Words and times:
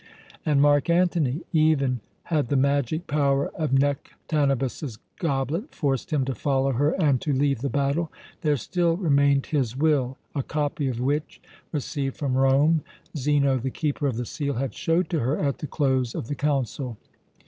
And 0.47 0.59
Mark 0.63 0.89
Antony? 0.89 1.41
Even 1.53 1.99
had 2.23 2.47
the 2.47 2.55
magic 2.55 3.05
power 3.05 3.49
of 3.49 3.69
Nektanebus's 3.71 4.97
goblet 5.19 5.75
forced 5.75 6.11
him 6.11 6.25
to 6.25 6.33
follow 6.33 6.71
her 6.71 6.99
and 6.99 7.21
to 7.21 7.31
leave 7.31 7.61
the 7.61 7.69
battle, 7.69 8.11
there 8.41 8.57
still 8.57 8.97
remained 8.97 9.45
his 9.45 9.77
will, 9.77 10.17
a 10.33 10.41
copy 10.41 10.87
of 10.87 10.99
which 10.99 11.39
received 11.71 12.17
from 12.17 12.33
Rome 12.35 12.81
Zeno, 13.15 13.59
the 13.59 13.69
Keeper 13.69 14.07
of 14.07 14.17
the 14.17 14.25
Seal, 14.25 14.55
had 14.55 14.73
showed 14.73 15.07
to 15.11 15.19
her 15.19 15.37
at 15.37 15.59
the 15.59 15.67
close 15.67 16.15
of 16.15 16.29
the 16.29 16.33
council. 16.33 16.97